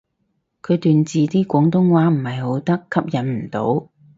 [0.63, 3.87] 佢段字啲廣東話唔係好得，吸引唔到